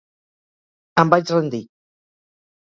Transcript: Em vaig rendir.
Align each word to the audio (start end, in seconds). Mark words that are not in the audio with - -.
Em 1.03 1.11
vaig 1.15 1.35
rendir. 1.35 1.61